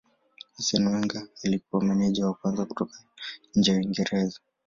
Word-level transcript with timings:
Arsenal 0.59 0.93
Wenger 0.93 1.27
alikuwa 1.43 1.83
meneja 1.83 2.25
wa 2.25 2.33
kwanza 2.33 2.65
kutoka 2.65 2.97
nje 3.55 3.71
ya 3.71 3.77
Uingereza. 3.77 4.39